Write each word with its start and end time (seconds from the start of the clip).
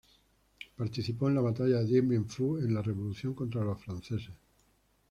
Participó 0.75 1.29
en 1.29 1.35
la 1.35 1.41
Batalla 1.41 1.77
de 1.77 1.85
Dien 1.85 2.09
Bien 2.09 2.25
Phu 2.27 2.57
en 2.57 2.73
la 2.73 2.81
revolución 2.81 3.35
contra 3.35 3.63
los 3.63 3.79
franceses. 3.79 4.33